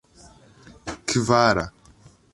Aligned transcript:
kvara 1.07 1.65